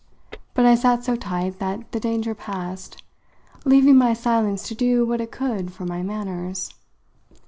[0.55, 3.03] But I sat so tight that the danger passed,
[3.65, 6.71] leaving my silence to do what it could for my manners.